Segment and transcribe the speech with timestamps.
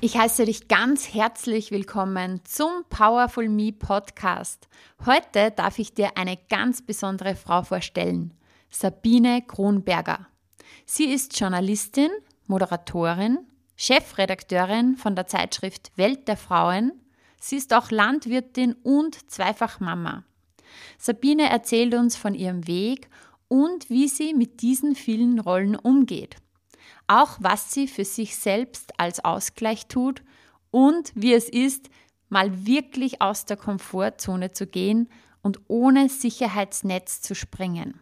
[0.00, 4.68] Ich heiße dich ganz herzlich willkommen zum Powerful Me Podcast.
[5.04, 8.32] Heute darf ich dir eine ganz besondere Frau vorstellen,
[8.70, 10.28] Sabine Kronberger.
[10.86, 12.10] Sie ist Journalistin,
[12.46, 13.38] Moderatorin,
[13.74, 16.92] Chefredakteurin von der Zeitschrift Welt der Frauen.
[17.40, 20.22] Sie ist auch Landwirtin und Zweifachmama.
[20.96, 23.10] Sabine erzählt uns von ihrem Weg
[23.48, 26.36] und wie sie mit diesen vielen Rollen umgeht
[27.08, 30.22] auch was sie für sich selbst als Ausgleich tut
[30.70, 31.88] und wie es ist,
[32.28, 35.08] mal wirklich aus der Komfortzone zu gehen
[35.42, 38.00] und ohne Sicherheitsnetz zu springen.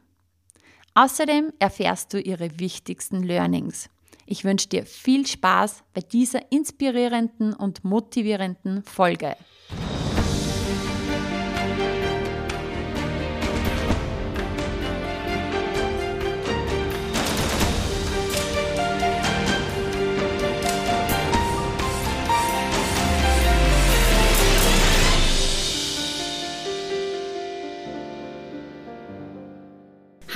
[0.95, 3.89] Außerdem erfährst du ihre wichtigsten Learnings.
[4.25, 9.37] Ich wünsche dir viel Spaß bei dieser inspirierenden und motivierenden Folge.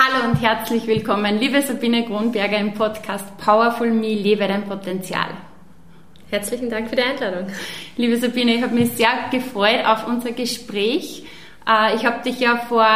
[0.03, 5.29] Hallo und herzlich willkommen, liebe Sabine Kronberger im Podcast Powerful Me, lebe dein Potenzial.
[6.31, 7.49] Herzlichen Dank für die Einladung.
[7.99, 11.27] Liebe Sabine, ich habe mich sehr gefreut auf unser Gespräch.
[11.69, 12.89] Äh, ich habe dich ja vor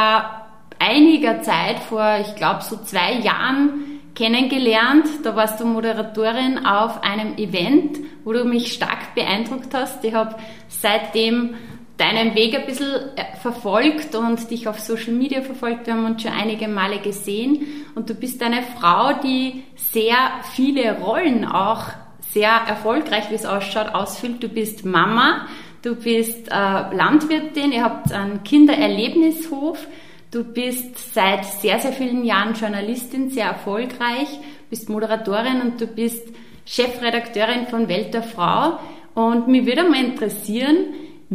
[0.79, 5.07] einiger Zeit, vor ich glaube so zwei Jahren, kennengelernt.
[5.25, 10.03] Da warst du Moderatorin auf einem Event, wo du mich stark beeindruckt hast.
[10.05, 10.37] Ich habe
[10.69, 11.55] seitdem
[11.97, 15.87] deinen Weg ein bisschen äh, verfolgt und dich auf Social Media verfolgt.
[15.87, 20.17] Wir haben uns schon einige Male gesehen und du bist eine Frau, die sehr
[20.55, 21.85] viele Rollen auch
[22.33, 24.43] sehr erfolgreich, wie es ausschaut, ausfüllt.
[24.43, 25.47] Du bist Mama,
[25.83, 29.87] du bist äh, Landwirtin, ihr habt einen Kindererlebnishof,
[30.33, 34.29] du bist seit sehr, sehr vielen Jahren Journalistin, sehr erfolgreich,
[34.69, 36.27] bist Moderatorin und du bist
[36.67, 38.81] Chefredakteurin von Welt der Frau.
[39.15, 40.87] Und mich würde mal interessieren,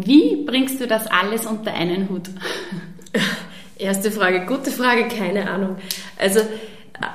[0.06, 2.30] wie bringst du das alles unter einen Hut?
[3.78, 5.78] Erste Frage, gute Frage, keine Ahnung.
[6.18, 6.42] Also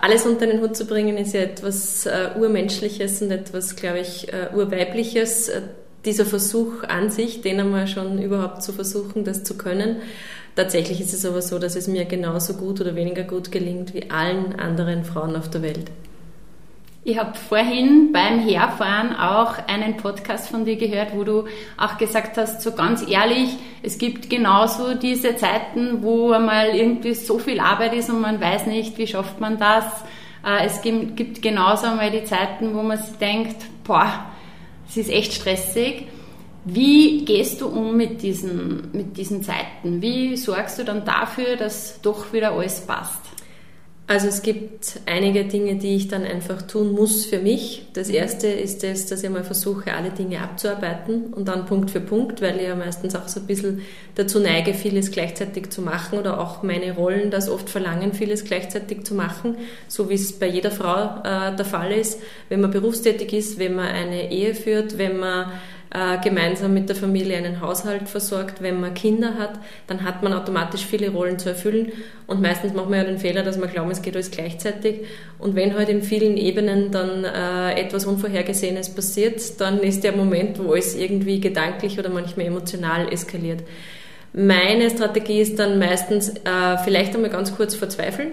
[0.01, 4.33] alles unter einen Hut zu bringen ist ja etwas äh, Urmenschliches und etwas, glaube ich,
[4.33, 5.49] äh, Urweibliches.
[5.51, 5.63] Äh,
[6.05, 9.97] dieser Versuch an sich, den einmal schon überhaupt zu versuchen, das zu können.
[10.57, 14.11] Tatsächlich ist es aber so, dass es mir genauso gut oder weniger gut gelingt wie
[14.11, 15.91] allen anderen Frauen auf der Welt.
[17.07, 21.45] Ich habe vorhin beim Herfahren auch einen Podcast von dir gehört, wo du
[21.77, 27.39] auch gesagt hast, so ganz ehrlich, es gibt genauso diese Zeiten, wo einmal irgendwie so
[27.39, 29.85] viel Arbeit ist und man weiß nicht, wie schafft man das.
[30.47, 34.25] Äh, es gibt genauso einmal die Zeiten, wo man sich denkt, boah,
[34.89, 36.09] es ist echt stressig.
[36.65, 40.01] Wie gehst du um mit diesen, mit diesen Zeiten?
[40.01, 43.34] Wie sorgst du dann dafür, dass doch wieder alles passt?
[44.07, 47.87] Also es gibt einige Dinge, die ich dann einfach tun muss für mich.
[47.95, 52.01] Das erste ist es, dass ich mal versuche, alle Dinge abzuarbeiten und dann Punkt für
[52.01, 53.81] Punkt, weil ich ja meistens auch so ein bisschen
[54.15, 59.05] dazu neige, vieles gleichzeitig zu machen oder auch meine Rollen das oft verlangen, vieles gleichzeitig
[59.05, 59.57] zu machen,
[59.89, 63.75] so wie es bei jeder Frau äh, der Fall ist, wenn man berufstätig ist, wenn
[63.75, 65.51] man eine Ehe führt, wenn man
[65.95, 68.61] äh, gemeinsam mit der Familie einen Haushalt versorgt.
[68.61, 71.93] Wenn man Kinder hat, dann hat man automatisch viele Rollen zu erfüllen
[72.27, 75.03] und meistens macht man ja den Fehler, dass man glaubt, es geht alles gleichzeitig
[75.39, 80.59] und wenn halt in vielen Ebenen dann äh, etwas Unvorhergesehenes passiert, dann ist der Moment,
[80.59, 83.63] wo es irgendwie gedanklich oder manchmal emotional eskaliert.
[84.33, 88.33] Meine Strategie ist dann meistens äh, vielleicht einmal ganz kurz verzweifeln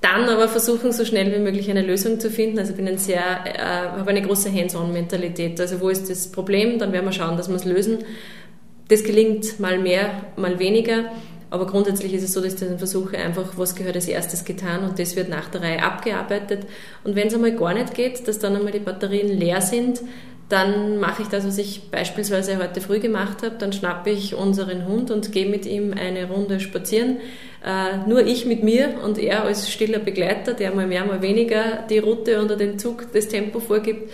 [0.00, 2.58] dann aber versuchen, so schnell wie möglich eine Lösung zu finden.
[2.58, 3.58] Also bin ein sehr, äh,
[3.98, 5.60] habe eine große Hands-on-Mentalität.
[5.60, 6.78] Also wo ist das Problem?
[6.78, 7.98] Dann werden wir schauen, dass wir es lösen.
[8.88, 11.10] Das gelingt mal mehr, mal weniger.
[11.48, 14.82] Aber grundsätzlich ist es so, dass ich dann versuche, einfach, was gehört als erstes getan
[14.82, 16.66] und das wird nach der Reihe abgearbeitet.
[17.04, 20.00] Und wenn es einmal gar nicht geht, dass dann einmal die Batterien leer sind,
[20.48, 23.56] dann mache ich das, was ich beispielsweise heute früh gemacht habe.
[23.58, 27.16] Dann schnappe ich unseren Hund und gehe mit ihm eine Runde spazieren.
[27.64, 31.84] Äh, nur ich mit mir und er als stiller Begleiter, der mal mehr, mal weniger
[31.90, 34.12] die Route oder den Zug, das Tempo vorgibt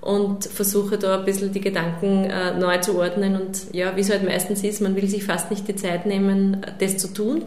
[0.00, 3.36] und versuche da ein bisschen die Gedanken äh, neu zu ordnen.
[3.36, 6.64] Und ja, wie es halt meistens ist, man will sich fast nicht die Zeit nehmen,
[6.78, 7.42] das zu tun.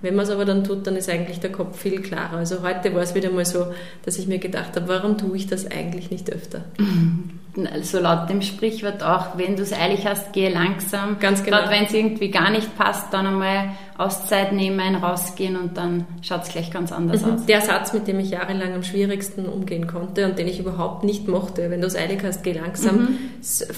[0.00, 2.38] Wenn man es aber dann tut, dann ist eigentlich der Kopf viel klarer.
[2.38, 3.66] Also heute war es wieder mal so,
[4.04, 6.64] dass ich mir gedacht habe, warum tue ich das eigentlich nicht öfter?
[7.82, 11.18] so laut dem Sprichwort auch, wenn du es eilig hast, gehe langsam.
[11.18, 11.58] Ganz genau.
[11.58, 16.44] Gerade wenn es irgendwie gar nicht passt, dann einmal Auszeit nehmen, rausgehen und dann schaut
[16.44, 17.34] es gleich ganz anders mhm.
[17.34, 17.46] aus.
[17.46, 21.28] Der Satz, mit dem ich jahrelang am schwierigsten umgehen konnte und den ich überhaupt nicht
[21.28, 23.18] mochte, wenn du es eilig hast, geh langsam, mhm.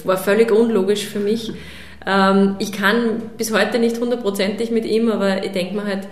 [0.05, 1.51] war völlig unlogisch für mich.
[2.07, 6.07] Ähm, ich kann bis heute nicht hundertprozentig mit ihm, aber ich denke mir halt,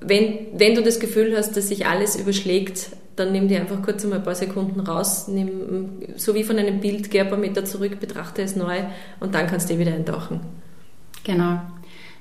[0.00, 2.90] wenn, wenn du das Gefühl hast, dass sich alles überschlägt,
[3.20, 6.80] dann nimm dir einfach kurz einmal ein paar Sekunden raus, nimm, so wie von einem
[6.80, 8.78] Bild, geh ein paar Meter zurück, betrachte es neu
[9.20, 10.40] und dann kannst du wieder eintauchen.
[11.22, 11.60] Genau.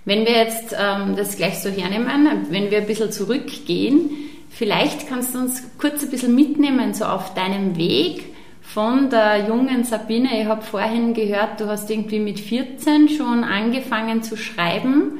[0.05, 4.09] Wenn wir jetzt ähm, das gleich so hernehmen, wenn wir ein bisschen zurückgehen,
[4.49, 8.25] vielleicht kannst du uns kurz ein bisschen mitnehmen, so auf deinem Weg
[8.61, 10.41] von der jungen Sabine.
[10.41, 15.19] Ich habe vorhin gehört, du hast irgendwie mit 14 schon angefangen zu schreiben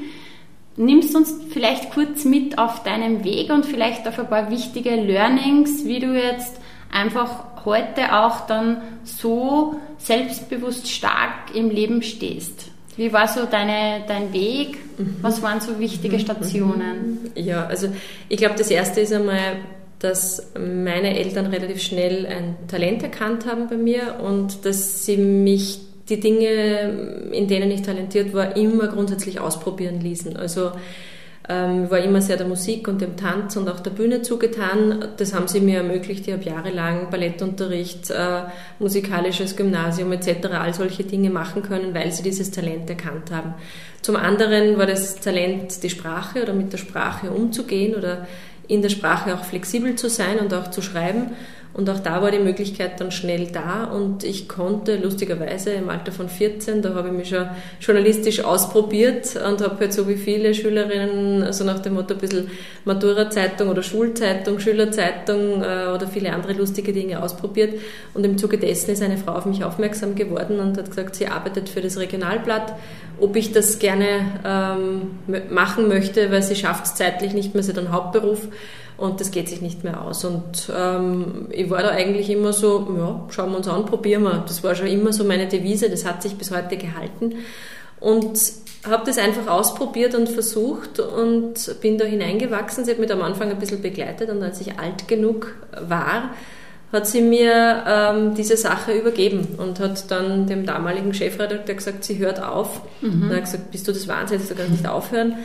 [0.79, 5.83] nimmst uns vielleicht kurz mit auf deinem Weg und vielleicht auf ein paar wichtige Learnings,
[5.83, 6.57] wie du jetzt
[6.91, 12.67] einfach heute auch dann so selbstbewusst stark im Leben stehst.
[12.95, 14.77] Wie war so deine, dein Weg?
[14.97, 15.17] Mhm.
[15.21, 16.21] Was waren so wichtige mhm.
[16.21, 17.31] Stationen?
[17.35, 17.89] Ja, also
[18.29, 19.57] ich glaube, das erste ist einmal,
[19.99, 25.79] dass meine Eltern relativ schnell ein Talent erkannt haben bei mir und dass sie mich
[26.09, 30.35] die Dinge, in denen ich talentiert war, immer grundsätzlich ausprobieren ließen.
[30.37, 30.71] Also
[31.51, 35.03] ähm, war immer sehr der Musik und dem Tanz und auch der Bühne zugetan.
[35.17, 36.27] Das haben sie mir ermöglicht.
[36.27, 38.43] Ich habe jahrelang Ballettunterricht, äh,
[38.77, 43.55] musikalisches Gymnasium etc., all solche Dinge machen können, weil sie dieses Talent erkannt haben.
[44.03, 48.27] Zum anderen war das Talent, die Sprache oder mit der Sprache umzugehen oder
[48.67, 51.31] in der Sprache auch flexibel zu sein und auch zu schreiben.
[51.71, 56.11] Und auch da war die Möglichkeit dann schnell da und ich konnte lustigerweise im Alter
[56.11, 57.47] von 14, da habe ich mich schon
[57.79, 62.49] journalistisch ausprobiert und habe halt so wie viele Schülerinnen, also nach dem Motto ein bisschen
[62.85, 67.75] Matura-Zeitung oder Schulzeitung, Schülerzeitung äh, oder viele andere lustige Dinge ausprobiert.
[68.15, 71.27] Und im Zuge dessen ist eine Frau auf mich aufmerksam geworden und hat gesagt, sie
[71.27, 72.73] arbeitet für das Regionalblatt,
[73.19, 74.05] ob ich das gerne
[74.43, 78.47] ähm, machen möchte, weil sie schafft es zeitlich nicht mehr, sie hat einen Hauptberuf
[78.99, 80.25] und das geht sich nicht mehr aus.
[80.25, 84.43] Und ähm, ich war da eigentlich immer so, ja, schauen wir uns an, probieren wir.
[84.47, 87.35] Das war schon immer so meine Devise, das hat sich bis heute gehalten.
[87.99, 88.39] Und
[88.87, 92.85] habe das einfach ausprobiert und versucht und bin da hineingewachsen.
[92.85, 96.31] Sie hat mich am Anfang ein bisschen begleitet und als ich alt genug war,
[96.91, 102.17] hat sie mir ähm, diese Sache übergeben und hat dann dem damaligen Chefredakteur gesagt, sie
[102.17, 102.81] hört auf.
[103.01, 103.23] Mhm.
[103.23, 105.35] Und er hat gesagt, bist du das Wahnsinn, du kannst nicht aufhören.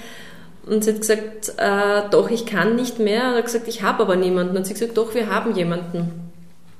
[0.67, 3.25] Und sie hat gesagt, äh, doch, ich kann nicht mehr.
[3.25, 4.57] Und er hat gesagt, ich habe aber niemanden.
[4.57, 6.25] Und sie hat gesagt, doch, wir haben jemanden.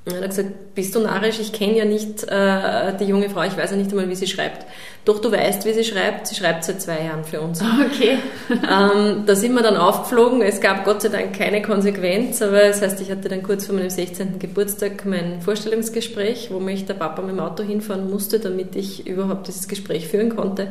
[0.05, 1.39] Und er hat gesagt, bist du narrisch?
[1.39, 4.27] Ich kenne ja nicht äh, die junge Frau, ich weiß ja nicht einmal, wie sie
[4.27, 4.65] schreibt.
[5.03, 6.27] Doch, du weißt, wie sie schreibt.
[6.27, 7.61] Sie schreibt seit zwei Jahren für uns.
[7.85, 8.17] Okay.
[8.49, 10.41] ähm, da sind wir dann aufgeflogen.
[10.41, 13.75] Es gab Gott sei Dank keine Konsequenz, aber das heißt, ich hatte dann kurz vor
[13.75, 14.37] meinem 16.
[14.39, 19.47] Geburtstag mein Vorstellungsgespräch, wo mich der Papa mit dem Auto hinfahren musste, damit ich überhaupt
[19.47, 20.67] dieses Gespräch führen konnte.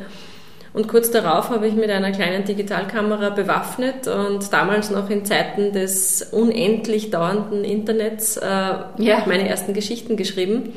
[0.75, 5.73] Und kurz darauf habe ich mit einer kleinen Digitalkamera bewaffnet und damals noch in Zeiten
[5.73, 9.23] des unendlich dauernden Internets äh, ja.
[9.26, 10.73] meine ersten Geschichten geschrieben.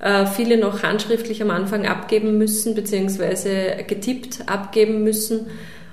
[0.00, 5.46] Äh, viele noch handschriftlich am Anfang abgeben müssen, beziehungsweise getippt abgeben müssen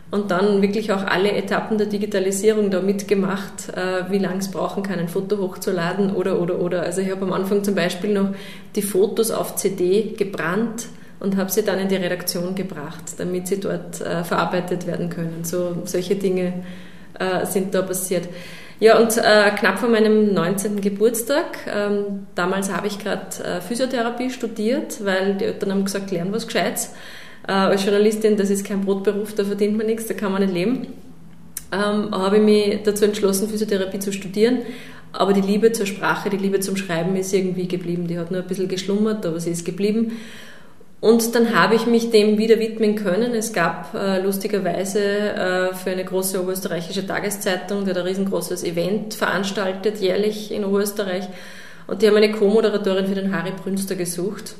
[0.09, 4.81] und dann wirklich auch alle Etappen der Digitalisierung da mitgemacht, äh, wie lange es brauchen
[4.81, 6.81] kann, ein Foto hochzuladen oder, oder, oder.
[6.81, 8.29] Also ich habe am Anfang zum Beispiel noch
[8.75, 10.87] die Fotos auf CD gebrannt
[11.25, 15.43] und habe sie dann in die Redaktion gebracht, damit sie dort äh, verarbeitet werden können.
[15.43, 16.53] So, solche Dinge
[17.17, 18.29] äh, sind da passiert.
[18.79, 20.81] Ja, und äh, knapp vor meinem 19.
[20.81, 26.31] Geburtstag, ähm, damals habe ich gerade äh, Physiotherapie studiert, weil die Eltern haben gesagt, lernen
[26.31, 26.93] was Gescheites.
[27.47, 30.53] Äh, als Journalistin, das ist kein Brotberuf, da verdient man nichts, da kann man nicht
[30.53, 30.87] leben.
[31.71, 34.59] Ähm, habe ich mich dazu entschlossen, Physiotherapie zu studieren.
[35.11, 38.07] Aber die Liebe zur Sprache, die Liebe zum Schreiben ist irgendwie geblieben.
[38.07, 40.11] Die hat nur ein bisschen geschlummert, aber sie ist geblieben.
[41.01, 43.35] Und dann habe ich mich dem wieder widmen können.
[43.35, 49.13] Es gab äh, lustigerweise äh, für eine große oberösterreichische Tageszeitung, die hat ein riesengroßes Event
[49.13, 51.25] veranstaltet, jährlich in Oberösterreich.
[51.87, 54.55] Und die haben eine Co-Moderatorin für den Harry Brünster gesucht.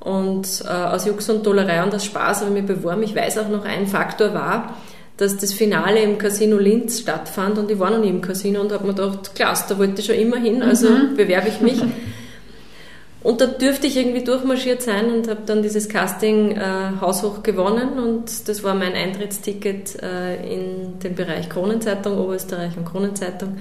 [0.00, 3.02] Und äh, aus Jux und Dollerei und aus Spaß habe ich mich beworben.
[3.02, 4.76] Ich weiß auch noch, ein Faktor war,
[5.18, 8.72] dass das Finale im Casino Linz stattfand und ich war noch nie im Casino und
[8.72, 11.16] habe mir gedacht, klasse, da wollte ich schon immer hin, also mhm.
[11.16, 11.82] bewerbe ich mich.
[13.22, 17.98] Und da dürfte ich irgendwie durchmarschiert sein und habe dann dieses Casting äh, haushoch gewonnen
[17.98, 23.58] und das war mein Eintrittsticket äh, in den Bereich Kronenzeitung, Oberösterreich und Kronenzeitung.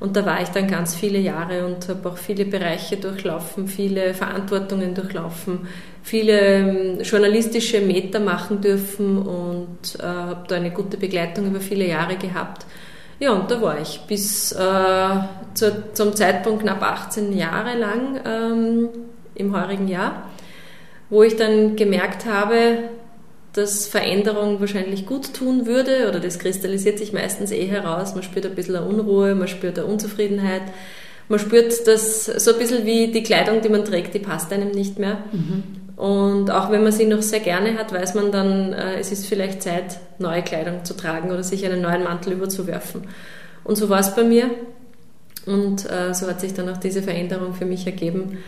[0.00, 4.14] Und da war ich dann ganz viele Jahre und habe auch viele Bereiche durchlaufen, viele
[4.14, 5.66] Verantwortungen durchlaufen,
[6.02, 11.88] viele ähm, journalistische Meter machen dürfen und äh, habe da eine gute Begleitung über viele
[11.88, 12.64] Jahre gehabt.
[13.20, 15.18] Ja, und da war ich bis äh,
[15.54, 18.88] zu, zum Zeitpunkt knapp 18 Jahre lang ähm,
[19.34, 20.28] im heurigen Jahr,
[21.10, 22.90] wo ich dann gemerkt habe,
[23.54, 28.14] dass Veränderung wahrscheinlich gut tun würde oder das kristallisiert sich meistens eh heraus.
[28.14, 30.62] Man spürt ein bisschen eine Unruhe, man spürt eine Unzufriedenheit,
[31.28, 34.70] man spürt das so ein bisschen wie die Kleidung, die man trägt, die passt einem
[34.70, 35.18] nicht mehr.
[35.32, 35.77] Mhm.
[35.98, 39.26] Und auch wenn man sie noch sehr gerne hat, weiß man dann, äh, es ist
[39.26, 43.02] vielleicht Zeit, neue Kleidung zu tragen oder sich einen neuen Mantel überzuwerfen.
[43.64, 44.48] Und so war es bei mir.
[45.44, 48.38] Und äh, so hat sich dann auch diese Veränderung für mich ergeben.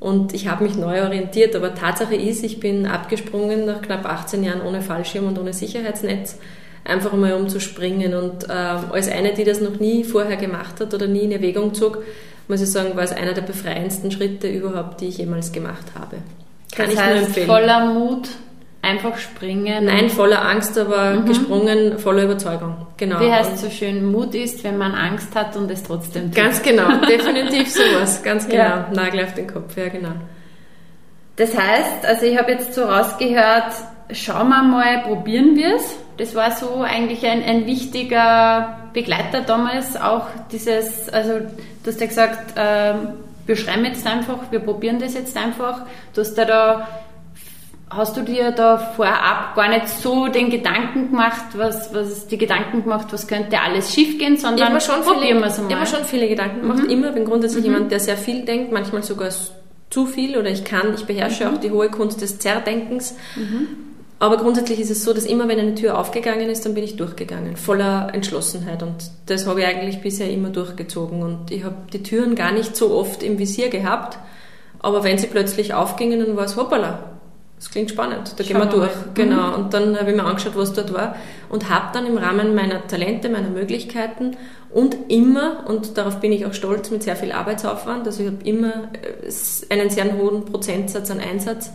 [0.00, 1.54] Und ich habe mich neu orientiert.
[1.54, 6.38] Aber Tatsache ist, ich bin abgesprungen nach knapp 18 Jahren ohne Fallschirm und ohne Sicherheitsnetz,
[6.84, 8.14] einfach mal um zu springen.
[8.14, 11.74] Und äh, als eine, die das noch nie vorher gemacht hat oder nie in Erwägung
[11.74, 12.02] zog,
[12.48, 16.16] muss ich sagen, war es einer der befreiendsten Schritte überhaupt, die ich jemals gemacht habe.
[16.74, 17.46] Kann das ich heißt, nur empfehlen.
[17.46, 18.28] voller Mut
[18.84, 19.86] einfach springen.
[19.86, 21.26] Nein, voller Angst, aber mhm.
[21.26, 22.86] gesprungen, voller Überzeugung.
[22.96, 23.20] Genau.
[23.20, 26.34] Wie heißt so schön, Mut ist, wenn man Angst hat und es trotzdem tut.
[26.34, 28.62] Ganz genau, definitiv sowas, ganz genau.
[28.62, 28.88] Ja.
[28.92, 30.12] Nagel auf den Kopf, ja genau.
[31.36, 33.72] Das heißt, also ich habe jetzt so rausgehört,
[34.12, 35.96] schauen wir mal, probieren wir es.
[36.16, 42.06] Das war so eigentlich ein, ein wichtiger Begleiter damals, auch dieses, also du hast ja
[42.06, 43.08] gesagt, ähm,
[43.46, 45.82] wir schreiben jetzt einfach, wir probieren das jetzt einfach.
[46.14, 46.88] Du hast da, da
[47.90, 52.82] hast du dir da vorab gar nicht so den Gedanken gemacht, was, was die Gedanken
[52.82, 55.72] gemacht, was könnte alles schiefgehen, sondern ich schon probieren wir es einmal.
[55.72, 56.90] Ich habe schon viele Gedanken gemacht, mhm.
[56.90, 57.72] immer, bin grundsätzlich mhm.
[57.72, 59.30] jemand, der sehr viel denkt, manchmal sogar
[59.90, 61.54] zu viel oder ich kann, ich beherrsche mhm.
[61.54, 63.16] auch die hohe Kunst des Zerdenkens.
[64.18, 66.96] Aber grundsätzlich ist es so, dass immer wenn eine Tür aufgegangen ist, dann bin ich
[66.96, 68.82] durchgegangen, voller Entschlossenheit.
[68.82, 71.22] Und das habe ich eigentlich bisher immer durchgezogen.
[71.22, 74.18] Und ich habe die Türen gar nicht so oft im Visier gehabt.
[74.78, 77.14] Aber wenn sie plötzlich aufgingen, dann war es hoppala.
[77.64, 78.94] Das klingt spannend, da gehen wir durch.
[78.94, 79.08] Mal.
[79.14, 79.48] Genau.
[79.48, 79.54] Mhm.
[79.54, 81.14] Und dann habe ich mir angeschaut, was dort war
[81.48, 84.36] und habe dann im Rahmen meiner Talente, meiner Möglichkeiten
[84.70, 88.44] und immer, und darauf bin ich auch stolz, mit sehr viel Arbeitsaufwand, also ich habe
[88.44, 91.70] immer äh, einen sehr hohen Prozentsatz an Einsatz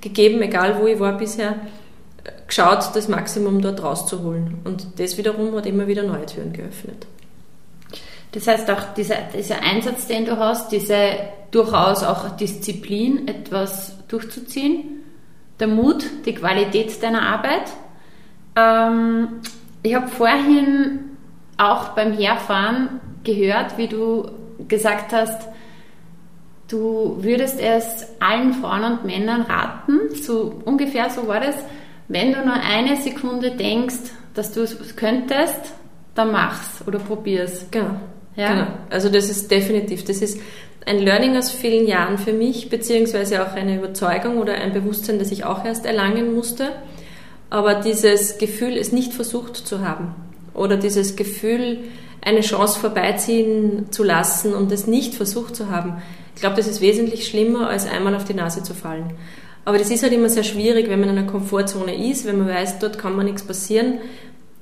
[0.00, 1.54] gegeben, egal wo ich war bisher,
[2.46, 4.58] geschaut, das Maximum dort rauszuholen.
[4.64, 7.06] Und das wiederum hat immer wieder neue Türen geöffnet.
[8.32, 10.96] Das heißt auch dieser, dieser Einsatz, den du hast, diese
[11.50, 15.02] durchaus auch Disziplin, etwas durchzuziehen,
[15.58, 17.72] der Mut, die Qualität deiner Arbeit.
[18.56, 19.40] Ähm,
[19.82, 21.16] ich habe vorhin
[21.56, 24.30] auch beim Herfahren gehört, wie du
[24.68, 25.48] gesagt hast,
[26.68, 31.56] du würdest es allen Frauen und Männern raten, so ungefähr so war das,
[32.10, 35.60] wenn du nur eine Sekunde denkst, dass du es könntest,
[36.16, 37.66] dann mach's oder probier's.
[37.70, 38.00] Genau.
[38.34, 38.52] Ja?
[38.52, 38.66] genau.
[38.90, 40.40] Also das ist definitiv, das ist
[40.86, 45.30] ein Learning aus vielen Jahren für mich, beziehungsweise auch eine Überzeugung oder ein Bewusstsein, das
[45.30, 46.72] ich auch erst erlangen musste.
[47.48, 50.14] Aber dieses Gefühl, es nicht versucht zu haben
[50.52, 51.78] oder dieses Gefühl,
[52.22, 56.02] eine Chance vorbeiziehen zu lassen und es nicht versucht zu haben,
[56.34, 59.12] ich glaube, das ist wesentlich schlimmer, als einmal auf die Nase zu fallen.
[59.64, 62.48] Aber das ist halt immer sehr schwierig, wenn man in einer Komfortzone ist, wenn man
[62.48, 63.98] weiß, dort kann man nichts passieren,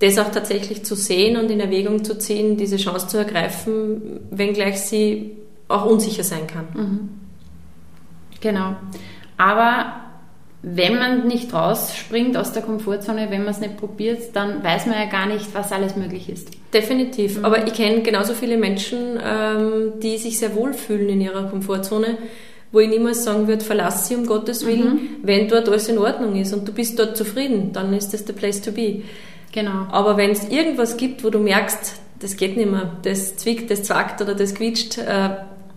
[0.01, 4.81] das auch tatsächlich zu sehen und in Erwägung zu ziehen, diese Chance zu ergreifen, wenngleich
[4.81, 5.37] sie
[5.67, 6.67] auch unsicher sein kann.
[6.75, 7.09] Mhm.
[8.41, 8.77] Genau.
[9.37, 10.01] Aber
[10.63, 14.99] wenn man nicht rausspringt aus der Komfortzone, wenn man es nicht probiert, dann weiß man
[14.99, 16.51] ja gar nicht, was alles möglich ist.
[16.75, 17.39] Definitiv.
[17.39, 17.45] Mhm.
[17.45, 22.19] Aber ich kenne genauso viele Menschen, ähm, die sich sehr wohl fühlen in ihrer Komfortzone
[22.73, 25.09] wo ich niemals sagen würde, verlass sie um Gottes Willen, mhm.
[25.23, 28.33] wenn dort alles in Ordnung ist und du bist dort zufrieden, dann ist das the
[28.33, 29.03] place to be.
[29.53, 29.87] Genau.
[29.91, 33.85] Aber wenn es irgendwas gibt, wo du merkst, das geht nicht mehr, das zwickt, das
[33.85, 35.31] zackt oder das quietscht, äh,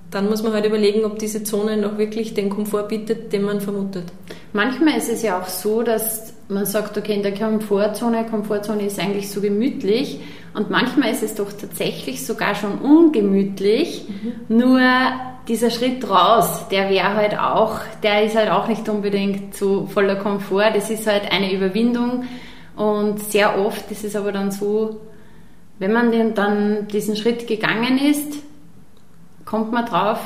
[0.10, 3.62] dann muss man halt überlegen, ob diese Zone noch wirklich den Komfort bietet, den man
[3.62, 4.04] vermutet.
[4.52, 9.00] Manchmal ist es ja auch so, dass man sagt, okay, in der Komfortzone, Komfortzone ist
[9.00, 10.20] eigentlich so gemütlich
[10.54, 14.58] und manchmal ist es doch tatsächlich sogar schon ungemütlich, mhm.
[14.58, 14.82] nur
[15.48, 20.16] dieser Schritt raus, der wäre halt auch, der ist halt auch nicht unbedingt so voller
[20.16, 20.72] Komfort.
[20.76, 22.26] Das ist halt eine Überwindung
[22.76, 25.02] und sehr oft ist es aber dann so,
[25.80, 28.44] wenn man dann diesen Schritt gegangen ist,
[29.46, 30.20] kommt man drauf,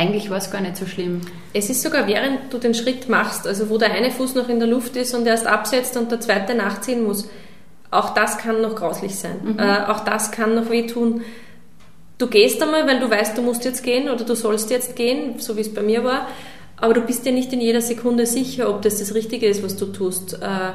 [0.00, 1.20] eigentlich war es gar nicht so schlimm.
[1.52, 4.58] Es ist sogar während du den Schritt machst, also wo der eine Fuß noch in
[4.58, 7.28] der Luft ist und erst absetzt und der zweite nachziehen muss,
[7.90, 9.36] auch das kann noch grauslich sein.
[9.42, 9.58] Mhm.
[9.58, 11.22] Äh, auch das kann noch wehtun
[12.20, 15.38] du gehst einmal, weil du weißt, du musst jetzt gehen oder du sollst jetzt gehen,
[15.38, 16.28] so wie es bei mir war,
[16.76, 19.76] aber du bist dir nicht in jeder Sekunde sicher, ob das das Richtige ist, was
[19.76, 20.34] du tust.
[20.34, 20.72] Äh,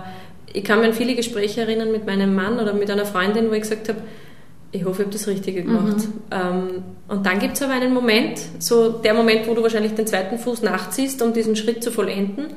[0.52, 3.54] ich kann mir an viele Gespräche erinnern mit meinem Mann oder mit einer Freundin, wo
[3.54, 4.00] ich gesagt habe,
[4.76, 5.98] ich hoffe, ich habe das Richtige gemacht.
[5.98, 6.14] Mhm.
[6.32, 10.08] Ähm, und dann gibt es aber einen Moment, so der Moment, wo du wahrscheinlich den
[10.08, 12.48] zweiten Fuß nachziehst, um diesen Schritt zu vollenden,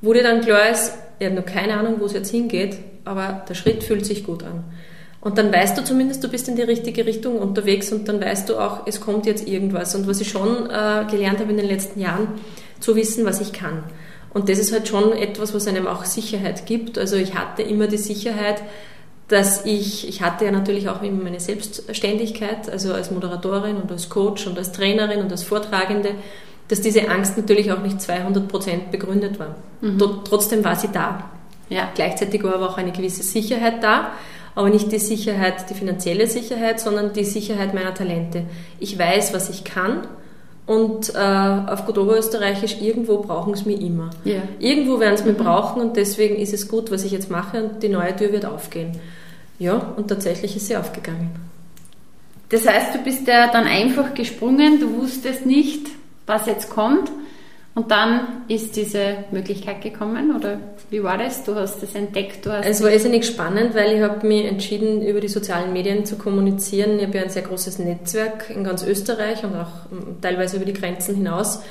[0.00, 3.44] wo dir dann klar ist, ich habe noch keine Ahnung, wo es jetzt hingeht, aber
[3.48, 4.64] der Schritt fühlt sich gut an.
[5.20, 8.48] Und dann weißt du zumindest, du bist in die richtige Richtung unterwegs und dann weißt
[8.48, 9.94] du auch, es kommt jetzt irgendwas.
[9.94, 12.26] Und was ich schon äh, gelernt habe in den letzten Jahren,
[12.80, 13.84] zu wissen, was ich kann.
[14.34, 16.98] Und das ist halt schon etwas, was einem auch Sicherheit gibt.
[16.98, 18.62] Also ich hatte immer die Sicherheit,
[19.28, 24.08] dass ich, ich hatte ja natürlich auch immer meine Selbstständigkeit, also als Moderatorin und als
[24.08, 26.14] Coach und als Trainerin und als Vortragende,
[26.68, 29.56] dass diese Angst natürlich auch nicht 200 Prozent begründet war.
[29.80, 29.98] Mhm.
[30.24, 31.30] Trotzdem war sie da.
[31.68, 31.90] Ja.
[31.94, 34.12] Gleichzeitig war aber auch eine gewisse Sicherheit da,
[34.54, 38.44] aber nicht die Sicherheit, die finanzielle Sicherheit, sondern die Sicherheit meiner Talente.
[38.78, 40.06] Ich weiß, was ich kann
[40.66, 44.10] und äh, auf gut Oberösterreichisch, irgendwo brauchen sie mich immer.
[44.24, 44.42] Yeah.
[44.58, 45.44] Irgendwo werden sie mich mhm.
[45.44, 48.46] brauchen und deswegen ist es gut, was ich jetzt mache und die neue Tür wird
[48.46, 48.92] aufgehen.
[49.58, 51.30] Ja, und tatsächlich ist sie aufgegangen.
[52.48, 55.88] Das heißt, du bist ja dann einfach gesprungen, du wusstest nicht,
[56.26, 57.10] was jetzt kommt
[57.74, 60.58] und dann ist diese Möglichkeit gekommen oder
[60.90, 61.44] wie war das?
[61.44, 62.44] Du hast das entdeckt?
[62.44, 66.04] Du hast es war irrsinnig spannend, weil ich habe mich entschieden, über die sozialen Medien
[66.04, 66.98] zu kommunizieren.
[66.98, 70.66] Ich habe ja ein sehr großes Netzwerk in ganz Österreich und auch ähm, teilweise über
[70.66, 71.62] die Grenzen hinaus.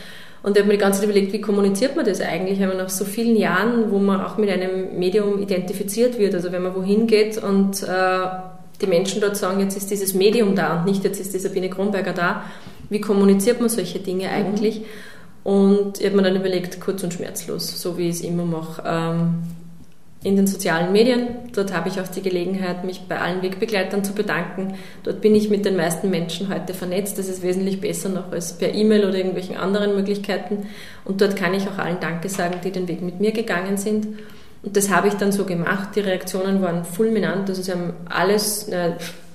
[0.41, 2.77] Und ich habe mir die ganze Zeit überlegt, wie kommuniziert man das eigentlich, wenn man
[2.77, 6.73] nach so vielen Jahren, wo man auch mit einem Medium identifiziert wird, also wenn man
[6.73, 8.27] wohin geht und äh,
[8.81, 11.69] die Menschen dort sagen, jetzt ist dieses Medium da und nicht jetzt ist die Sabine
[11.69, 12.43] Kronberger da,
[12.89, 14.33] wie kommuniziert man solche Dinge mhm.
[14.33, 14.79] eigentlich?
[14.79, 14.85] Mhm.
[15.43, 18.83] Und ich habe mir dann überlegt, kurz und schmerzlos, so wie ich es immer mache.
[18.85, 19.43] Ähm,
[20.23, 24.13] in den sozialen Medien, dort habe ich auch die Gelegenheit, mich bei allen Wegbegleitern zu
[24.13, 24.75] bedanken.
[25.03, 27.17] Dort bin ich mit den meisten Menschen heute vernetzt.
[27.17, 30.67] Das ist wesentlich besser noch als per E-Mail oder irgendwelchen anderen Möglichkeiten.
[31.05, 34.07] Und dort kann ich auch allen Danke sagen, die den Weg mit mir gegangen sind.
[34.61, 35.95] Und das habe ich dann so gemacht.
[35.95, 37.49] Die Reaktionen waren fulminant.
[37.49, 38.89] Also sie haben alles, na,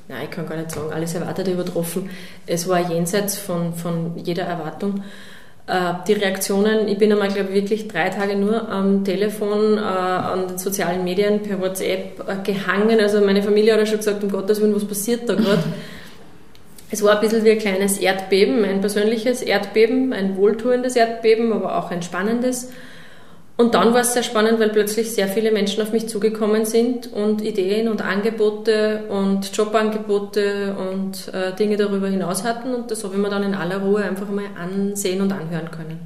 [0.06, 2.10] nein, ich kann gar nicht sagen, alles Erwartete übertroffen.
[2.46, 5.02] Es war jenseits von, von jeder Erwartung.
[5.66, 9.80] Äh, die Reaktionen, ich bin einmal, glaube ich, wirklich drei Tage nur am Telefon, äh,
[9.80, 13.00] an den sozialen Medien, per WhatsApp äh, gehangen.
[13.00, 15.64] Also meine Familie hat ja schon gesagt, um Gottes Willen, was passiert da gerade?
[16.90, 21.76] es war ein bisschen wie ein kleines Erdbeben, ein persönliches Erdbeben, ein wohltuendes Erdbeben, aber
[21.78, 22.70] auch ein spannendes.
[23.58, 27.10] Und dann war es sehr spannend, weil plötzlich sehr viele Menschen auf mich zugekommen sind
[27.10, 32.74] und Ideen und Angebote und Jobangebote und äh, Dinge darüber hinaus hatten.
[32.74, 36.00] Und das habe ich mir dann in aller Ruhe einfach mal ansehen und anhören können.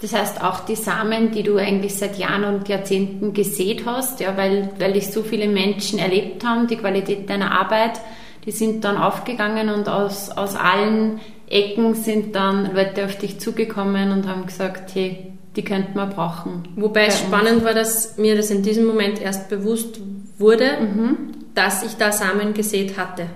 [0.00, 4.36] Das heißt, auch die Samen, die du eigentlich seit Jahren und Jahrzehnten gesät hast, ja,
[4.36, 8.00] weil, weil dich so viele Menschen erlebt haben, die Qualität deiner Arbeit,
[8.46, 14.10] die sind dann aufgegangen und aus, aus allen Ecken sind dann Leute auf dich zugekommen
[14.10, 16.64] und haben gesagt, hey, die könnte man brauchen.
[16.76, 20.00] Wobei es spannend war, dass mir das in diesem Moment erst bewusst
[20.38, 21.16] wurde, mhm.
[21.54, 23.26] dass ich da Samen gesät hatte.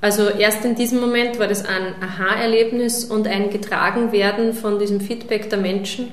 [0.00, 5.50] Also erst in diesem Moment war das ein Aha-Erlebnis und ein Getragenwerden von diesem Feedback
[5.50, 6.08] der Menschen,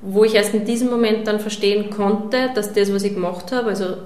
[0.00, 3.70] wo ich erst in diesem Moment dann verstehen konnte, dass das, was ich gemacht habe,
[3.70, 3.96] also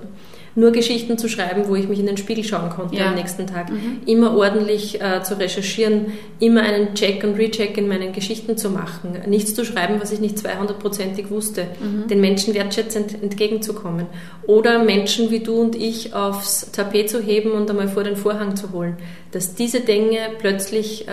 [0.58, 3.06] nur Geschichten zu schreiben, wo ich mich in den Spiegel schauen konnte ja.
[3.06, 3.70] am nächsten Tag.
[3.70, 4.00] Mhm.
[4.06, 6.06] Immer ordentlich äh, zu recherchieren,
[6.40, 9.16] immer einen Check und Recheck in meinen Geschichten zu machen.
[9.26, 11.66] Nichts zu schreiben, was ich nicht 200%ig wusste.
[11.80, 12.08] Mhm.
[12.08, 14.06] Den Menschen wertschätzend entgegenzukommen.
[14.46, 18.56] Oder Menschen wie du und ich aufs Tapet zu heben und einmal vor den Vorhang
[18.56, 18.96] zu holen.
[19.30, 21.12] Dass diese Dinge plötzlich äh,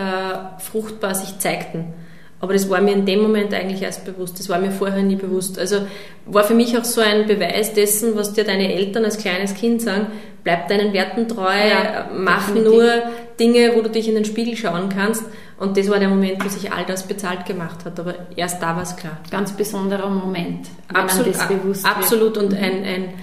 [0.59, 1.93] fruchtbar sich zeigten.
[2.41, 4.37] Aber das war mir in dem Moment eigentlich erst bewusst.
[4.39, 5.57] Das war mir vorher nie bewusst.
[5.57, 5.87] Also
[6.25, 9.81] war für mich auch so ein Beweis dessen, was dir deine Eltern als kleines Kind
[9.81, 10.07] sagen.
[10.43, 12.71] Bleib deinen Werten treu, ja, mach definitiv.
[12.71, 12.91] nur
[13.39, 15.23] Dinge, wo du dich in den Spiegel schauen kannst.
[15.57, 17.99] Und das war der Moment, wo sich all das bezahlt gemacht hat.
[17.99, 19.17] Aber erst da war es klar.
[19.31, 22.35] Ganz besonderer Moment, wenn absolut, das bewusst Absolut.
[22.35, 22.45] Wird.
[22.45, 23.13] Und ein, ein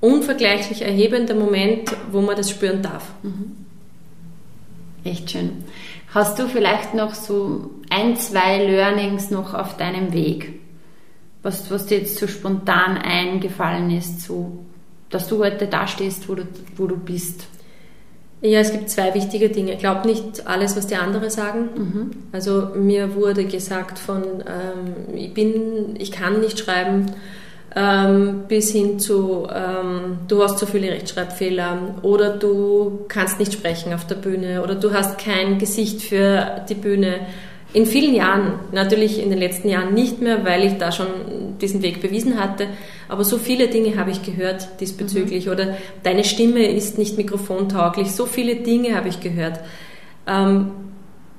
[0.00, 3.04] unvergleichlich erhebender Moment, wo man das spüren darf.
[3.22, 3.56] Mhm.
[5.04, 5.64] Echt schön.
[6.12, 10.60] Hast du vielleicht noch so ein, zwei Learnings noch auf deinem Weg?
[11.42, 14.58] Was, was dir jetzt so spontan eingefallen ist, so,
[15.10, 16.42] dass du heute da stehst, wo du,
[16.76, 17.46] wo du bist?
[18.42, 19.76] Ja, es gibt zwei wichtige Dinge.
[19.76, 21.68] Glaub nicht alles, was die anderen sagen.
[21.74, 22.10] Mhm.
[22.32, 27.06] Also mir wurde gesagt von, ähm, ich bin, ich kann nicht schreiben,
[27.74, 33.92] ähm, bis hin zu, ähm, du hast zu viele Rechtschreibfehler oder du kannst nicht sprechen
[33.92, 37.20] auf der Bühne oder du hast kein Gesicht für die Bühne.
[37.72, 41.06] In vielen Jahren, natürlich in den letzten Jahren nicht mehr, weil ich da schon
[41.60, 42.68] diesen Weg bewiesen hatte,
[43.08, 45.52] aber so viele Dinge habe ich gehört diesbezüglich mhm.
[45.52, 49.60] oder deine Stimme ist nicht mikrofontauglich, so viele Dinge habe ich gehört.
[50.26, 50.70] Ähm,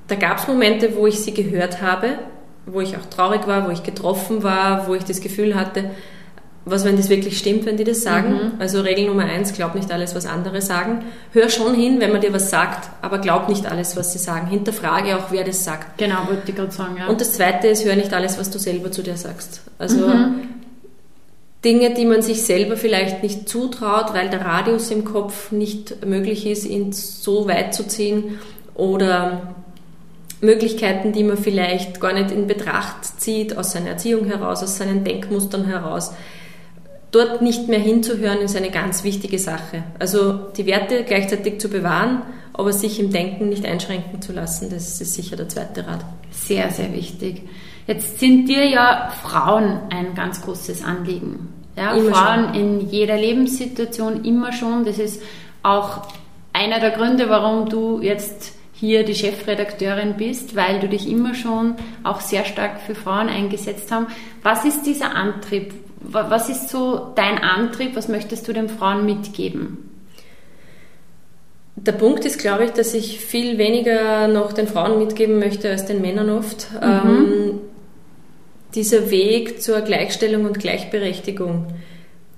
[0.06, 2.18] da gab es Momente, wo ich sie gehört habe,
[2.66, 5.90] wo ich auch traurig war, wo ich getroffen war, wo ich das Gefühl hatte,
[6.70, 8.32] was, wenn das wirklich stimmt, wenn die das sagen.
[8.32, 8.52] Mhm.
[8.58, 11.04] Also Regel Nummer eins, glaub nicht alles, was andere sagen.
[11.32, 14.48] Hör schon hin, wenn man dir was sagt, aber glaub nicht alles, was sie sagen.
[14.48, 15.98] Hinterfrage auch, wer das sagt.
[15.98, 17.06] Genau, wollte ich gerade sagen, ja.
[17.08, 19.62] Und das zweite ist, hör nicht alles, was du selber zu dir sagst.
[19.78, 20.48] Also mhm.
[21.64, 26.46] Dinge, die man sich selber vielleicht nicht zutraut, weil der Radius im Kopf nicht möglich
[26.46, 28.38] ist, ihn so weit zu ziehen
[28.74, 29.54] oder
[30.40, 35.02] Möglichkeiten, die man vielleicht gar nicht in Betracht zieht, aus seiner Erziehung heraus, aus seinen
[35.02, 36.12] Denkmustern heraus.
[37.10, 39.84] Dort nicht mehr hinzuhören, ist eine ganz wichtige Sache.
[39.98, 45.00] Also die Werte gleichzeitig zu bewahren, aber sich im Denken nicht einschränken zu lassen, das
[45.00, 46.04] ist sicher der zweite Rat.
[46.30, 47.42] Sehr, sehr wichtig.
[47.86, 51.54] Jetzt sind dir ja Frauen ein ganz großes Anliegen.
[51.76, 52.54] Ja, immer Frauen schon.
[52.54, 54.84] in jeder Lebenssituation immer schon.
[54.84, 55.22] Das ist
[55.62, 56.02] auch
[56.52, 61.74] einer der Gründe, warum du jetzt hier die Chefredakteurin bist, weil du dich immer schon
[62.04, 64.06] auch sehr stark für Frauen eingesetzt hast.
[64.42, 65.74] Was ist dieser Antrieb?
[66.00, 67.96] Was ist so dein Antrieb?
[67.96, 69.88] Was möchtest du den Frauen mitgeben?
[71.74, 75.86] Der Punkt ist, glaube ich, dass ich viel weniger noch den Frauen mitgeben möchte als
[75.86, 76.68] den Männern oft.
[76.72, 76.80] Mhm.
[76.82, 77.60] Ähm,
[78.74, 81.66] dieser Weg zur Gleichstellung und Gleichberechtigung,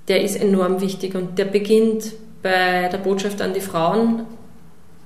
[0.09, 4.25] der ist enorm wichtig und der beginnt bei der Botschaft an die Frauen,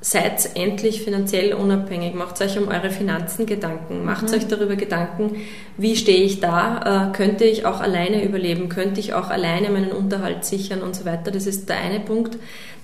[0.05, 4.35] seid endlich finanziell unabhängig, macht euch um eure Finanzen Gedanken, macht mhm.
[4.35, 5.37] euch darüber Gedanken,
[5.79, 9.93] wie stehe ich da, äh, könnte ich auch alleine überleben, könnte ich auch alleine meinen
[9.93, 11.31] Unterhalt sichern und so weiter.
[11.31, 12.37] Das ist der eine Punkt.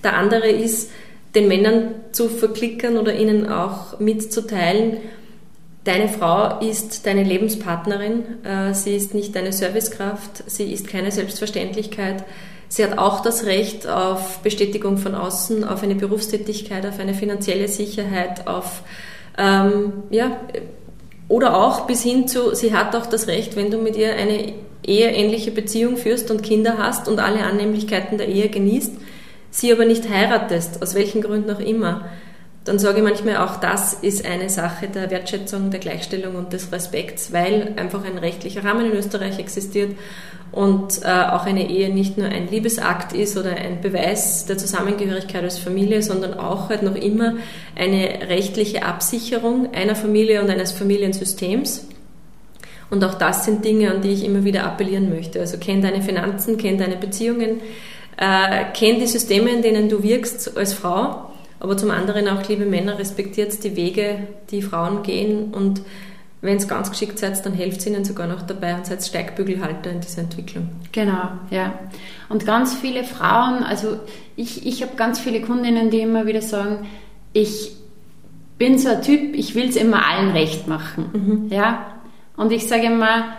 [0.03, 0.89] Der andere ist,
[1.35, 4.97] den Männern zu verklickern oder ihnen auch mitzuteilen,
[5.83, 12.23] Deine Frau ist deine Lebenspartnerin, äh, sie ist nicht deine Servicekraft, sie ist keine Selbstverständlichkeit.
[12.71, 17.67] Sie hat auch das Recht auf Bestätigung von außen, auf eine Berufstätigkeit, auf eine finanzielle
[17.67, 18.83] Sicherheit, auf
[19.37, 20.37] ähm, ja,
[21.27, 24.53] oder auch bis hin zu, sie hat auch das Recht, wenn du mit ihr eine
[24.87, 28.93] eheähnliche Beziehung führst und Kinder hast und alle Annehmlichkeiten der Ehe genießt,
[29.49, 32.05] sie aber nicht heiratest, aus welchen Gründen auch immer,
[32.63, 36.71] dann sage ich manchmal auch, das ist eine Sache der Wertschätzung, der Gleichstellung und des
[36.71, 39.95] Respekts, weil einfach ein rechtlicher Rahmen in Österreich existiert
[40.51, 45.43] und äh, auch eine Ehe nicht nur ein Liebesakt ist oder ein Beweis der Zusammengehörigkeit
[45.43, 47.35] als Familie, sondern auch halt noch immer
[47.75, 51.87] eine rechtliche Absicherung einer Familie und eines Familiensystems.
[52.91, 55.39] Und auch das sind Dinge, an die ich immer wieder appellieren möchte.
[55.39, 57.61] Also kenn deine Finanzen, kenn deine Beziehungen,
[58.17, 61.30] äh, kenn die Systeme, in denen du wirkst als Frau
[61.61, 65.81] aber zum anderen auch, liebe Männer, respektiert die Wege, die Frauen gehen und
[66.41, 70.01] wenn es ganz geschickt seid, dann helft ihnen sogar noch dabei und seid Steigbügelhalter in
[70.01, 70.69] dieser Entwicklung.
[70.91, 71.73] Genau, ja.
[72.29, 73.99] Und ganz viele Frauen, also
[74.35, 76.87] ich, ich habe ganz viele Kundinnen, die immer wieder sagen,
[77.31, 77.75] ich
[78.57, 81.09] bin so ein Typ, ich will es immer allen recht machen.
[81.13, 81.51] Mhm.
[81.51, 81.93] Ja?
[82.35, 83.37] Und ich sage immer,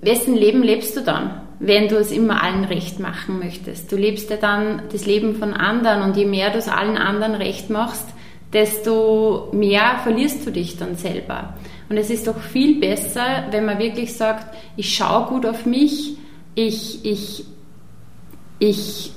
[0.00, 1.42] wessen Leben lebst du dann?
[1.60, 3.92] Wenn du es immer allen recht machen möchtest.
[3.92, 7.34] Du lebst ja dann das Leben von anderen und je mehr du es allen anderen
[7.34, 8.06] recht machst,
[8.52, 11.54] desto mehr verlierst du dich dann selber.
[11.90, 16.16] Und es ist doch viel besser, wenn man wirklich sagt, ich schaue gut auf mich,
[16.54, 17.44] ich, ich,
[18.58, 19.12] ich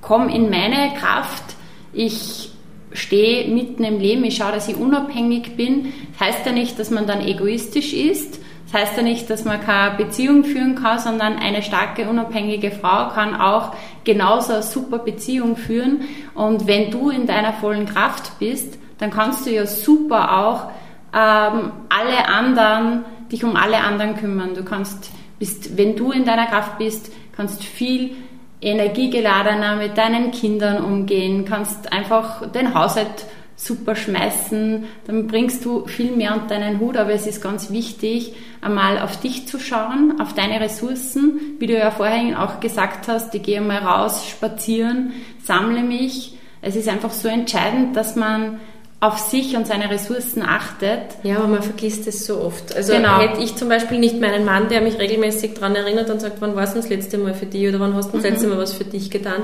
[0.00, 1.44] komme in meine Kraft,
[1.92, 2.50] ich
[2.92, 5.92] stehe mitten im Leben, ich schaue, dass ich unabhängig bin.
[6.12, 8.40] Das heißt ja nicht, dass man dann egoistisch ist,
[8.74, 13.08] das heißt ja nicht, dass man keine Beziehung führen kann, sondern eine starke, unabhängige Frau
[13.10, 16.00] kann auch genauso eine super Beziehung führen.
[16.34, 20.72] Und wenn du in deiner vollen Kraft bist, dann kannst du ja super auch
[21.14, 24.54] ähm, alle anderen, dich um alle anderen kümmern.
[24.56, 28.16] Du kannst, bist, wenn du in deiner Kraft bist, kannst viel
[28.60, 33.24] energiegeladener mit deinen Kindern umgehen, kannst einfach den Haushalt
[33.56, 38.34] super schmeißen, dann bringst du viel mehr unter deinen Hut, aber es ist ganz wichtig,
[38.60, 43.34] einmal auf dich zu schauen, auf deine Ressourcen, wie du ja vorhin auch gesagt hast,
[43.34, 45.12] ich gehe mal raus, spazieren,
[45.42, 46.36] sammle mich.
[46.62, 48.58] Es ist einfach so entscheidend, dass man
[49.04, 51.18] auf sich und seine Ressourcen achtet.
[51.24, 52.74] Ja, aber man vergisst es so oft.
[52.74, 53.20] Also genau.
[53.20, 56.56] hätte ich zum Beispiel nicht meinen Mann, der mich regelmäßig daran erinnert und sagt, wann
[56.56, 58.30] war es das letzte Mal für dich oder wann hast du das mhm.
[58.30, 59.42] letzte Mal was für dich getan,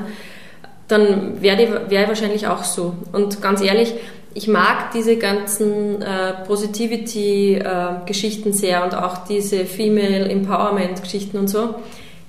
[0.90, 2.94] dann wäre wär ich wahrscheinlich auch so.
[3.12, 3.94] Und ganz ehrlich,
[4.35, 11.76] ich mag diese ganzen äh, Positivity-Geschichten äh, sehr und auch diese Female Empowerment-Geschichten und so.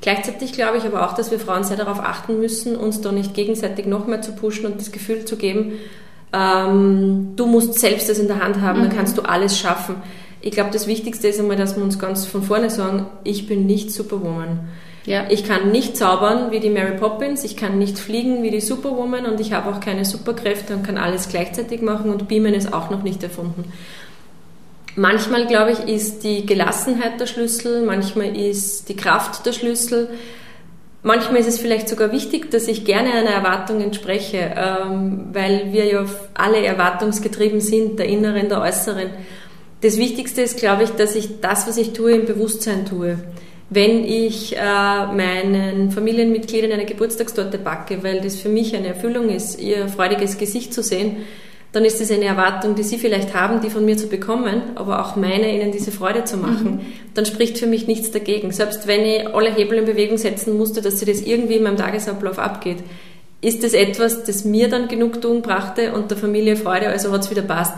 [0.02, 3.36] Gleichzeitig glaube ich aber auch, dass wir Frauen sehr darauf achten müssen, uns da nicht
[3.36, 5.74] gegenseitig noch mehr zu pushen und das Gefühl zu geben,
[6.34, 8.86] ähm, du musst selbst das in der Hand haben, mhm.
[8.86, 9.97] dann kannst du alles schaffen.
[10.41, 13.67] Ich glaube, das Wichtigste ist einmal, dass wir uns ganz von vorne sagen, ich bin
[13.67, 14.62] nicht Superwoman.
[15.06, 15.26] Ja.
[15.30, 19.26] Ich kann nicht zaubern wie die Mary Poppins, ich kann nicht fliegen wie die Superwoman
[19.26, 22.92] und ich habe auch keine Superkräfte und kann alles gleichzeitig machen und Beamen ist auch
[22.92, 23.72] noch nicht erfunden.
[24.96, 30.10] Manchmal, glaube ich, ist die Gelassenheit der Schlüssel, manchmal ist die Kraft der Schlüssel.
[31.02, 35.86] Manchmal ist es vielleicht sogar wichtig, dass ich gerne einer Erwartung entspreche, ähm, weil wir
[35.86, 39.10] ja alle erwartungsgetrieben sind, der inneren, der äußeren.
[39.80, 43.18] Das Wichtigste ist, glaube ich, dass ich das, was ich tue, im Bewusstsein tue
[43.74, 49.62] wenn ich äh, meinen Familienmitgliedern eine Geburtstagstorte backe, weil das für mich eine Erfüllung ist,
[49.62, 51.18] ihr freudiges Gesicht zu sehen,
[51.72, 55.02] dann ist das eine Erwartung, die Sie vielleicht haben, die von mir zu bekommen, aber
[55.02, 56.72] auch meine, Ihnen diese Freude zu machen.
[56.72, 56.80] Mhm.
[57.14, 58.52] Dann spricht für mich nichts dagegen.
[58.52, 61.78] Selbst wenn ich alle Hebel in Bewegung setzen musste, dass sie das irgendwie in meinem
[61.78, 62.80] Tagesablauf abgeht,
[63.40, 67.32] ist das etwas, das mir dann Genugtuung brachte und der Familie Freude, also hat es
[67.32, 67.78] wieder passt.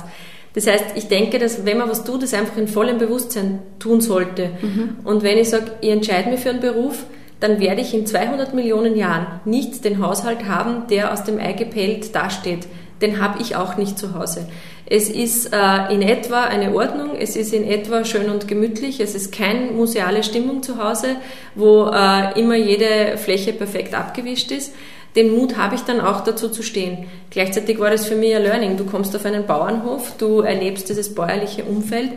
[0.54, 4.02] Das heißt, ich denke, dass wenn man was tut, das einfach in vollem Bewusstsein tun
[4.02, 4.52] sollte.
[4.62, 4.98] Mhm.
[5.04, 7.06] Und wenn ich sage, ich entscheide mich für einen Beruf,
[7.40, 11.54] dann werde ich in 200 Millionen Jahren nicht den Haushalt haben, der aus dem Ei
[11.54, 12.68] gepellt dasteht.
[13.02, 14.48] Den habe ich auch nicht zu Hause.
[14.86, 19.16] Es ist äh, in etwa eine Ordnung, es ist in etwa schön und gemütlich, es
[19.16, 21.16] ist keine museale Stimmung zu Hause,
[21.56, 24.74] wo äh, immer jede Fläche perfekt abgewischt ist
[25.16, 27.06] den Mut habe ich dann auch dazu zu stehen.
[27.30, 28.78] Gleichzeitig war das für mich ein Learning.
[28.78, 32.12] Du kommst auf einen Bauernhof, du erlebst dieses bäuerliche Umfeld,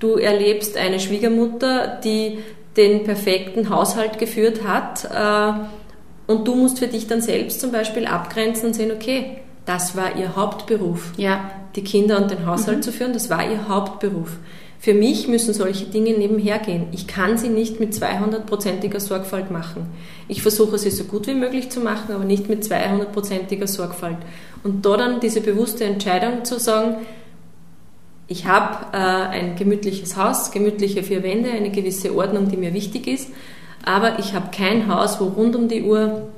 [0.00, 2.38] du erlebst eine Schwiegermutter, die
[2.76, 8.06] den perfekten Haushalt geführt hat äh, und du musst für dich dann selbst zum Beispiel
[8.06, 11.12] abgrenzen und sehen, okay, das war ihr Hauptberuf.
[11.16, 11.50] Ja.
[11.76, 12.82] Die Kinder und den Haushalt mhm.
[12.82, 14.30] zu führen, das war ihr Hauptberuf.
[14.82, 16.86] Für mich müssen solche Dinge nebenher gehen.
[16.92, 19.86] Ich kann sie nicht mit 200%iger Sorgfalt machen.
[20.26, 24.16] Ich versuche sie so gut wie möglich zu machen, aber nicht mit 200%iger Sorgfalt.
[24.64, 26.96] Und da dann diese bewusste Entscheidung zu sagen,
[28.26, 33.06] ich habe äh, ein gemütliches Haus, gemütliche vier Wände, eine gewisse Ordnung, die mir wichtig
[33.06, 33.28] ist,
[33.84, 36.28] aber ich habe kein Haus, wo rund um die Uhr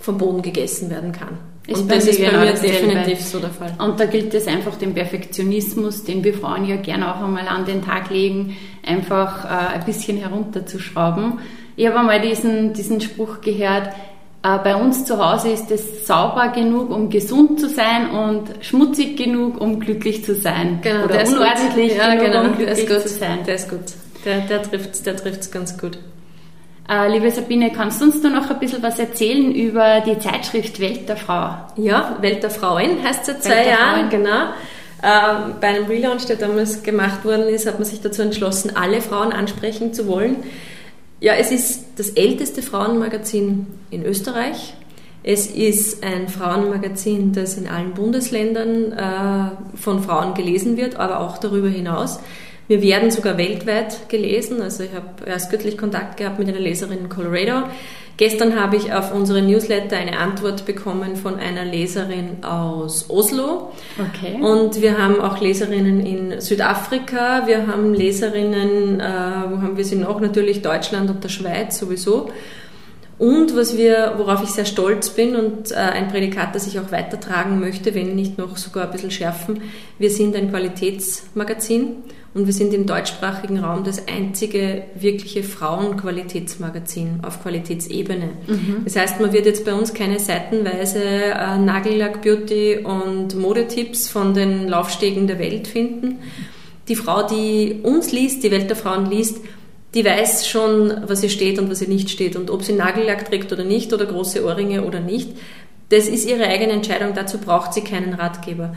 [0.00, 1.38] vom Boden gegessen werden kann.
[1.70, 3.72] Ist und das ist genau bei mir definitiv so der Fall.
[3.78, 7.64] Und da gilt es einfach den Perfektionismus, den wir Frauen ja gerne auch einmal an
[7.64, 11.38] den Tag legen, einfach äh, ein bisschen herunterzuschrauben.
[11.76, 13.90] Ich habe einmal diesen, diesen Spruch gehört,
[14.42, 19.16] äh, bei uns zu Hause ist es sauber genug, um gesund zu sein und schmutzig
[19.16, 20.80] genug, um glücklich zu sein.
[20.82, 23.44] Genau, Oder unordentlich ja, genug, genau, um glücklich zu sein.
[23.46, 23.78] Der ist gut.
[24.24, 25.14] Der, der trifft es der
[25.52, 25.98] ganz gut.
[26.88, 30.80] Äh, liebe Sabine, kannst du uns da noch ein bisschen was erzählen über die Zeitschrift
[30.80, 31.54] Welt der Frau?
[31.76, 34.48] Ja, Welt der Frauen heißt seit zwei Jahren, genau.
[35.02, 39.00] Ähm, bei einem Relaunch, der damals gemacht worden ist, hat man sich dazu entschlossen, alle
[39.00, 40.36] Frauen ansprechen zu wollen.
[41.20, 44.74] Ja, es ist das älteste Frauenmagazin in Österreich.
[45.22, 51.38] Es ist ein Frauenmagazin, das in allen Bundesländern äh, von Frauen gelesen wird, aber auch
[51.38, 52.20] darüber hinaus.
[52.70, 54.62] Wir werden sogar weltweit gelesen.
[54.62, 57.66] Also ich habe erst kürzlich Kontakt gehabt mit einer Leserin in Colorado.
[58.16, 63.72] Gestern habe ich auf unsere Newsletter eine Antwort bekommen von einer Leserin aus Oslo.
[63.98, 64.40] Okay.
[64.40, 67.48] Und wir haben auch Leserinnen in Südafrika.
[67.48, 69.04] Wir haben Leserinnen, äh,
[69.48, 70.20] wo haben wir sie noch?
[70.20, 72.30] Natürlich Deutschland und der Schweiz sowieso.
[73.20, 76.90] Und was wir, worauf ich sehr stolz bin und äh, ein Prädikat, das ich auch
[76.90, 79.60] weitertragen möchte, wenn nicht noch sogar ein bisschen schärfen,
[79.98, 81.96] wir sind ein Qualitätsmagazin
[82.32, 88.30] und wir sind im deutschsprachigen Raum das einzige wirkliche Frauenqualitätsmagazin auf Qualitätsebene.
[88.46, 88.76] Mhm.
[88.84, 94.32] Das heißt, man wird jetzt bei uns keine seitenweise äh, Nagellack, Beauty und Modetipps von
[94.32, 96.20] den Laufstegen der Welt finden.
[96.88, 99.42] Die Frau, die uns liest, die Welt der Frauen liest,
[99.94, 103.28] die weiß schon, was ihr steht und was ihr nicht steht und ob sie Nagellack
[103.28, 105.30] trägt oder nicht oder große Ohrringe oder nicht.
[105.88, 108.74] Das ist ihre eigene Entscheidung, dazu braucht sie keinen Ratgeber.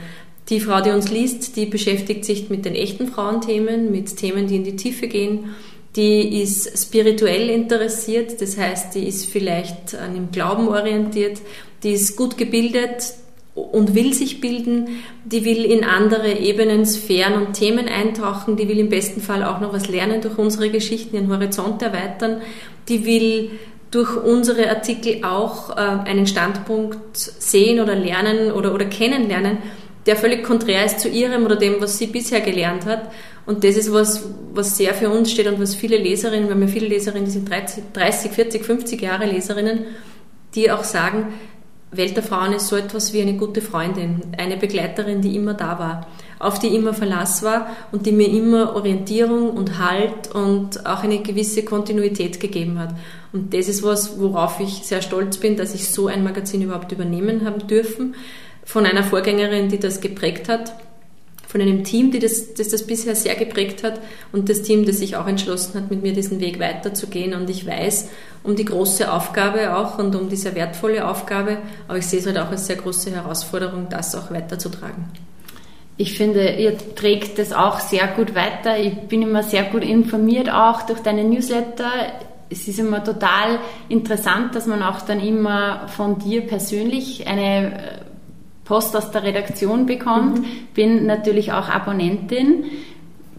[0.50, 4.56] Die Frau, die uns liest, die beschäftigt sich mit den echten Frauenthemen, mit Themen, die
[4.56, 5.56] in die Tiefe gehen.
[5.96, 11.40] Die ist spirituell interessiert, das heißt, die ist vielleicht an dem Glauben orientiert,
[11.84, 13.14] die ist gut gebildet
[13.56, 18.80] und will sich bilden, die will in andere Ebenen, Sphären und Themen eintauchen, die will
[18.80, 22.42] im besten Fall auch noch was lernen durch unsere Geschichten, ihren Horizont erweitern,
[22.90, 23.52] die will
[23.92, 29.60] durch unsere Artikel auch äh, einen Standpunkt sehen oder lernen oder, oder kennenlernen,
[30.08, 33.12] der völlig konträr ist zu ihrem oder dem, was sie bisher gelernt hat.
[33.46, 36.62] Und das ist was, was sehr für uns steht und was viele Leserinnen, wir haben
[36.64, 39.86] ja viele Leserinnen, die sind 30, 30 40, 50 Jahre Leserinnen,
[40.56, 41.34] die auch sagen,
[41.98, 45.80] Welt der Frauen ist so etwas wie eine gute Freundin, eine Begleiterin, die immer da
[45.80, 46.08] war,
[46.40, 51.22] auf die immer Verlass war und die mir immer Orientierung und Halt und auch eine
[51.22, 52.96] gewisse Kontinuität gegeben hat.
[53.32, 56.92] Und das ist was, worauf ich sehr stolz bin, dass ich so ein Magazin überhaupt
[56.92, 58.16] übernehmen haben dürfen
[58.64, 60.74] von einer Vorgängerin, die das geprägt hat,
[61.54, 64.98] von einem Team, die das, das das bisher sehr geprägt hat und das Team, das
[64.98, 67.36] sich auch entschlossen hat, mit mir diesen Weg weiterzugehen.
[67.36, 68.10] Und ich weiß
[68.42, 72.40] um die große Aufgabe auch und um diese wertvolle Aufgabe, aber ich sehe es halt
[72.40, 75.06] auch als sehr große Herausforderung, das auch weiterzutragen.
[75.96, 78.80] Ich finde, ihr trägt das auch sehr gut weiter.
[78.80, 81.92] Ich bin immer sehr gut informiert, auch durch deine Newsletter.
[82.50, 88.02] Es ist immer total interessant, dass man auch dann immer von dir persönlich eine
[88.66, 90.40] Post aus der Redaktion bekommt.
[90.40, 90.46] Mhm.
[90.74, 92.66] Bin natürlich auch Abonnentin.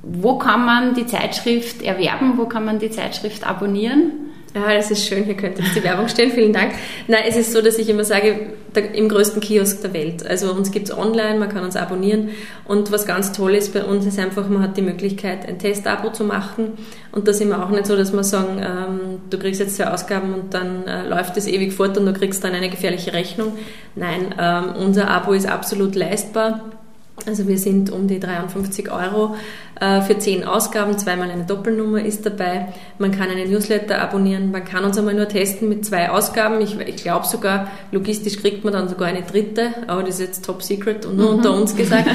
[0.02, 2.34] Wo kann man die Zeitschrift erwerben?
[2.36, 4.23] Wo kann man die Zeitschrift abonnieren?
[4.54, 6.74] Ja, das ist schön, hier könnte jetzt die Werbung stehen, vielen Dank.
[7.08, 10.24] Nein, es ist so, dass ich immer sage, der, im größten Kiosk der Welt.
[10.24, 12.28] Also uns gibt es online, man kann uns abonnieren
[12.64, 16.10] und was ganz toll ist bei uns ist einfach, man hat die Möglichkeit, ein Testabo
[16.12, 16.74] zu machen
[17.10, 19.88] und da sind wir auch nicht so, dass wir sagen, ähm, du kriegst jetzt zwei
[19.88, 23.54] Ausgaben und dann äh, läuft es ewig fort und du kriegst dann eine gefährliche Rechnung.
[23.96, 26.83] Nein, ähm, unser Abo ist absolut leistbar
[27.26, 29.36] also wir sind um die 53 Euro
[29.80, 32.68] äh, für 10 Ausgaben, zweimal eine Doppelnummer ist dabei.
[32.98, 36.60] Man kann einen Newsletter abonnieren, man kann uns einmal nur testen mit zwei Ausgaben.
[36.60, 40.44] Ich, ich glaube sogar, logistisch kriegt man dann sogar eine dritte, aber das ist jetzt
[40.44, 41.36] top secret und nur mhm.
[41.36, 42.08] unter uns gesagt.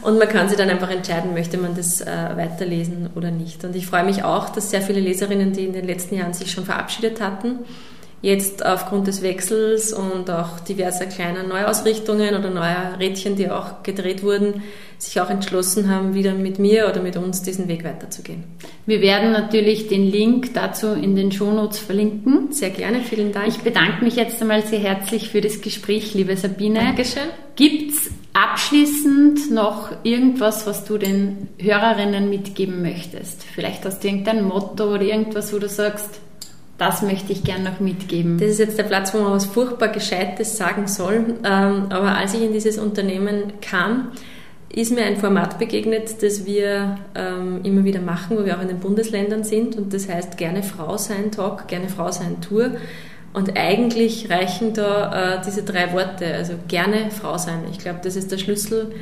[0.00, 3.64] Und man kann sich dann einfach entscheiden, möchte man das äh, weiterlesen oder nicht.
[3.64, 6.52] Und ich freue mich auch, dass sehr viele Leserinnen, die in den letzten Jahren sich
[6.52, 7.58] schon verabschiedet hatten,
[8.20, 14.22] jetzt aufgrund des Wechsels und auch diverser kleiner Neuausrichtungen oder neuer Rädchen, die auch gedreht
[14.22, 14.62] wurden,
[14.98, 18.42] sich auch entschlossen haben, wieder mit mir oder mit uns diesen Weg weiterzugehen.
[18.86, 22.50] Wir werden natürlich den Link dazu in den Shownotes verlinken.
[22.50, 23.48] Sehr gerne, vielen Dank.
[23.48, 26.80] Ich bedanke mich jetzt einmal sehr herzlich für das Gespräch, liebe Sabine.
[26.80, 27.28] Dankeschön.
[27.54, 33.44] Gibt es abschließend noch irgendwas, was du den Hörerinnen mitgeben möchtest?
[33.44, 36.20] Vielleicht hast du irgendein Motto oder irgendwas, wo du sagst,
[36.78, 38.38] das möchte ich gern noch mitgeben.
[38.38, 41.34] Das ist jetzt der Platz, wo man was furchtbar Gescheites sagen soll.
[41.44, 44.12] Ähm, aber als ich in dieses Unternehmen kam,
[44.70, 48.68] ist mir ein Format begegnet, das wir ähm, immer wieder machen, wo wir auch in
[48.68, 49.76] den Bundesländern sind.
[49.76, 52.70] Und das heißt gerne Frau sein Talk, gerne Frau sein Tour.
[53.32, 57.60] Und eigentlich reichen da äh, diese drei Worte, also gerne Frau sein.
[57.72, 58.92] Ich glaube, das ist der Schlüssel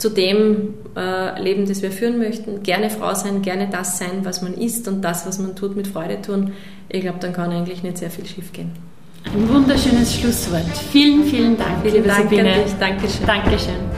[0.00, 2.62] zu dem äh, Leben, das wir führen möchten.
[2.62, 5.86] Gerne Frau sein, gerne das sein, was man ist und das, was man tut, mit
[5.86, 6.54] Freude tun.
[6.88, 8.72] Ich glaube, dann kann eigentlich nicht sehr viel schief gehen.
[9.26, 10.64] Ein wunderschönes Schlusswort.
[10.90, 12.52] Vielen, vielen Dank, vielen liebe Dank Sabine.
[12.52, 12.72] An dich.
[12.80, 13.26] Dankeschön.
[13.26, 13.89] Dankeschön.